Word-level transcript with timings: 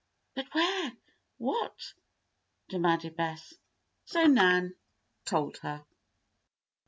"But 0.33 0.47
where 0.55 0.93
what?" 1.37 1.93
demanded 2.69 3.15
Bess. 3.15 3.53
So 4.05 4.23
Nan 4.25 4.73
told 5.25 5.57
her. 5.57 5.85